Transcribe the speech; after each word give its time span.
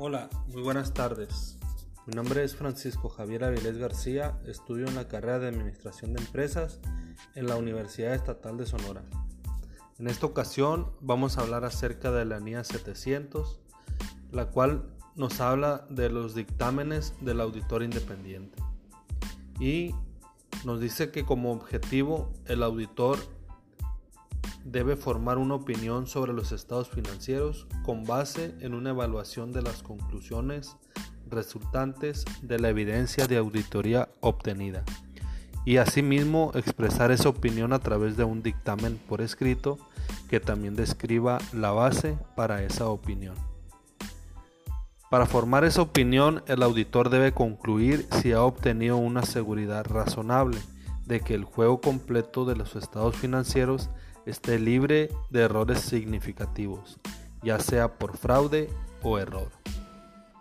Hola, 0.00 0.30
muy 0.46 0.62
buenas 0.62 0.94
tardes. 0.94 1.58
Mi 2.06 2.14
nombre 2.14 2.44
es 2.44 2.54
Francisco 2.54 3.08
Javier 3.08 3.42
Avilés 3.42 3.78
García, 3.78 4.38
estudio 4.46 4.86
en 4.86 4.94
la 4.94 5.08
carrera 5.08 5.40
de 5.40 5.48
Administración 5.48 6.12
de 6.12 6.20
Empresas 6.20 6.78
en 7.34 7.48
la 7.48 7.56
Universidad 7.56 8.14
Estatal 8.14 8.56
de 8.58 8.66
Sonora. 8.66 9.02
En 9.98 10.06
esta 10.06 10.26
ocasión 10.26 10.92
vamos 11.00 11.36
a 11.36 11.40
hablar 11.40 11.64
acerca 11.64 12.12
de 12.12 12.24
la 12.26 12.38
NIA 12.38 12.62
700, 12.62 13.58
la 14.30 14.46
cual 14.50 14.88
nos 15.16 15.40
habla 15.40 15.84
de 15.90 16.10
los 16.10 16.36
dictámenes 16.36 17.14
del 17.20 17.40
auditor 17.40 17.82
independiente. 17.82 18.62
Y 19.58 19.96
nos 20.64 20.80
dice 20.80 21.10
que 21.10 21.24
como 21.24 21.50
objetivo 21.50 22.32
el 22.46 22.62
auditor 22.62 23.18
debe 24.70 24.96
formar 24.96 25.38
una 25.38 25.54
opinión 25.54 26.06
sobre 26.06 26.32
los 26.32 26.52
estados 26.52 26.88
financieros 26.90 27.66
con 27.84 28.04
base 28.04 28.54
en 28.60 28.74
una 28.74 28.90
evaluación 28.90 29.52
de 29.52 29.62
las 29.62 29.82
conclusiones 29.82 30.76
resultantes 31.30 32.24
de 32.42 32.58
la 32.58 32.68
evidencia 32.68 33.26
de 33.26 33.36
auditoría 33.36 34.08
obtenida 34.20 34.84
y 35.64 35.76
asimismo 35.76 36.52
expresar 36.54 37.10
esa 37.10 37.28
opinión 37.28 37.72
a 37.72 37.78
través 37.78 38.16
de 38.16 38.24
un 38.24 38.42
dictamen 38.42 38.98
por 39.08 39.20
escrito 39.20 39.78
que 40.28 40.40
también 40.40 40.74
describa 40.74 41.38
la 41.52 41.72
base 41.72 42.16
para 42.36 42.62
esa 42.62 42.88
opinión. 42.88 43.34
Para 45.10 45.26
formar 45.26 45.64
esa 45.64 45.82
opinión, 45.82 46.42
el 46.46 46.62
auditor 46.62 47.08
debe 47.08 47.32
concluir 47.32 48.06
si 48.20 48.32
ha 48.32 48.42
obtenido 48.42 48.98
una 48.98 49.22
seguridad 49.22 49.86
razonable 49.86 50.58
de 51.08 51.20
que 51.20 51.34
el 51.34 51.44
juego 51.44 51.80
completo 51.80 52.44
de 52.44 52.54
los 52.54 52.76
estados 52.76 53.16
financieros 53.16 53.88
esté 54.26 54.58
libre 54.58 55.08
de 55.30 55.40
errores 55.40 55.80
significativos, 55.80 57.00
ya 57.42 57.58
sea 57.58 57.98
por 57.98 58.18
fraude 58.18 58.68
o 59.02 59.18
error. 59.18 59.50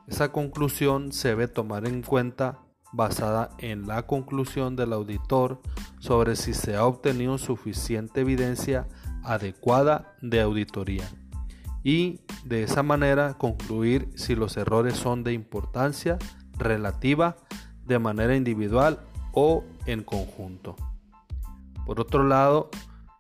Esa 0.08 0.32
conclusión 0.34 1.14
se 1.14 1.30
debe 1.30 1.48
tomar 1.48 1.88
en 1.88 2.02
cuenta 2.02 2.60
basada 2.92 3.50
en 3.60 3.88
la 3.88 4.06
conclusión 4.06 4.76
del 4.76 4.92
auditor 4.92 5.62
sobre 6.00 6.36
si 6.36 6.54
se 6.54 6.76
ha 6.76 6.86
obtenido 6.86 7.38
suficiente 7.38 8.22
evidencia 8.22 8.88
adecuada 9.24 10.16
de 10.22 10.42
auditoría 10.42 11.10
y 11.84 12.22
de 12.44 12.64
esa 12.64 12.84
manera 12.84 13.36
concluir 13.38 14.10
si 14.16 14.36
los 14.36 14.58
errores 14.58 14.96
son 14.96 15.24
de 15.24 15.34
importancia 15.34 16.18
relativa 16.58 17.38
de 17.86 18.00
manera 18.00 18.36
individual 18.36 19.00
o 19.40 19.64
en 19.86 20.02
conjunto. 20.02 20.76
Por 21.86 22.00
otro 22.00 22.24
lado, 22.24 22.72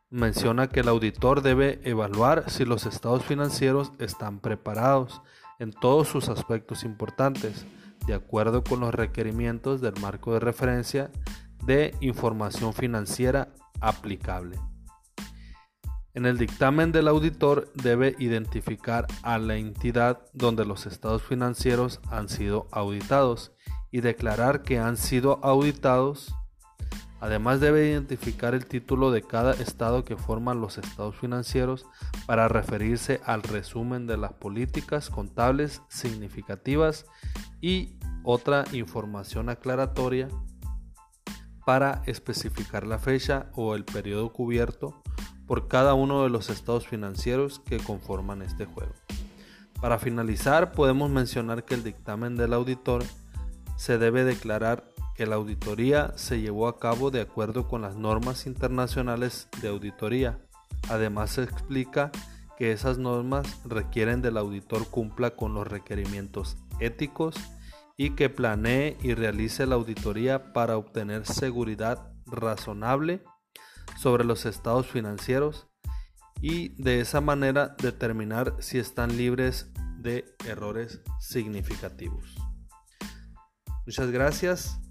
menciona 0.09 0.67
que 0.67 0.79
el 0.79 0.87
auditor 0.87 1.43
debe 1.43 1.79
evaluar 1.83 2.49
si 2.49 2.65
los 2.65 2.87
estados 2.87 3.23
financieros 3.23 3.91
están 3.99 4.39
preparados 4.39 5.21
en 5.59 5.71
todos 5.71 6.07
sus 6.07 6.27
aspectos 6.27 6.83
importantes, 6.83 7.67
de 8.07 8.15
acuerdo 8.15 8.63
con 8.63 8.79
los 8.79 8.95
requerimientos 8.95 9.79
del 9.79 9.93
marco 10.01 10.33
de 10.33 10.39
referencia 10.39 11.11
de 11.63 11.93
información 12.01 12.73
financiera 12.73 13.49
aplicable. 13.79 14.57
En 16.15 16.25
el 16.25 16.39
dictamen 16.39 16.91
del 16.91 17.09
auditor 17.09 17.71
debe 17.75 18.15
identificar 18.17 19.05
a 19.21 19.37
la 19.37 19.57
entidad 19.57 20.25
donde 20.33 20.65
los 20.65 20.87
estados 20.87 21.21
financieros 21.21 21.99
han 22.09 22.27
sido 22.27 22.67
auditados 22.71 23.51
y 23.91 24.01
declarar 24.01 24.63
que 24.63 24.79
han 24.79 24.97
sido 24.97 25.39
auditados. 25.43 26.33
Además 27.19 27.59
debe 27.59 27.89
identificar 27.89 28.53
el 28.53 28.67
título 28.67 29.11
de 29.11 29.23
cada 29.23 29.53
estado 29.53 30.03
que 30.05 30.17
forman 30.17 30.61
los 30.61 30.77
estados 30.77 31.15
financieros 31.15 31.85
para 32.25 32.47
referirse 32.47 33.21
al 33.25 33.41
resumen 33.41 34.05
de 34.05 34.17
las 34.17 34.33
políticas 34.33 35.09
contables 35.09 35.81
significativas 35.89 37.05
y 37.59 37.97
otra 38.23 38.65
información 38.71 39.49
aclaratoria 39.49 40.27
para 41.65 42.01
especificar 42.05 42.85
la 42.85 42.99
fecha 42.99 43.47
o 43.53 43.75
el 43.75 43.83
periodo 43.83 44.31
cubierto 44.31 45.01
por 45.47 45.67
cada 45.67 45.93
uno 45.93 46.23
de 46.23 46.29
los 46.29 46.49
estados 46.49 46.87
financieros 46.87 47.59
que 47.59 47.77
conforman 47.77 48.41
este 48.41 48.65
juego. 48.65 48.93
Para 49.81 49.97
finalizar, 49.99 50.71
podemos 50.71 51.09
mencionar 51.09 51.63
que 51.63 51.75
el 51.75 51.83
dictamen 51.83 52.35
del 52.35 52.53
auditor 52.53 53.03
se 53.77 53.97
debe 53.97 54.23
declarar 54.23 54.91
que 55.15 55.25
la 55.25 55.35
auditoría 55.35 56.13
se 56.15 56.41
llevó 56.41 56.67
a 56.67 56.79
cabo 56.79 57.09
de 57.09 57.21
acuerdo 57.21 57.67
con 57.67 57.81
las 57.81 57.95
normas 57.95 58.45
internacionales 58.45 59.47
de 59.61 59.69
auditoría. 59.69 60.39
Además 60.89 61.31
se 61.31 61.43
explica 61.43 62.11
que 62.57 62.71
esas 62.71 62.97
normas 62.97 63.59
requieren 63.65 64.21
del 64.21 64.37
auditor 64.37 64.87
cumpla 64.87 65.31
con 65.31 65.53
los 65.53 65.67
requerimientos 65.67 66.57
éticos 66.79 67.35
y 67.97 68.11
que 68.11 68.29
planee 68.29 68.97
y 69.01 69.13
realice 69.13 69.65
la 69.65 69.75
auditoría 69.75 70.53
para 70.53 70.77
obtener 70.77 71.25
seguridad 71.25 72.11
razonable 72.25 73.23
sobre 73.97 74.23
los 74.23 74.45
estados 74.45 74.87
financieros 74.87 75.67
y 76.41 76.69
de 76.81 76.99
esa 76.99 77.21
manera 77.21 77.75
determinar 77.81 78.55
si 78.59 78.77
están 78.77 79.17
libres 79.17 79.71
de 79.97 80.25
errores 80.45 81.01
significativos. 81.19 82.46
Muchas 83.87 84.11
gracias. 84.11 84.81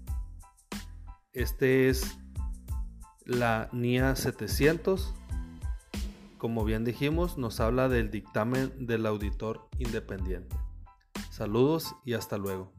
Este 1.31 1.87
es 1.87 2.17
la 3.25 3.69
NIA 3.71 4.15
700. 4.15 5.13
Como 6.39 6.65
bien 6.65 6.83
dijimos, 6.83 7.37
nos 7.37 7.59
habla 7.59 7.89
del 7.89 8.09
dictamen 8.09 8.87
del 8.87 9.05
auditor 9.05 9.69
independiente. 9.77 10.55
Saludos 11.29 11.95
y 12.05 12.15
hasta 12.15 12.39
luego. 12.39 12.73